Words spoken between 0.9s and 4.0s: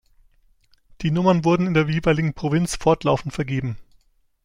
Die Nummern wurden in der jeweiligen Provinz fortlaufend vergeben.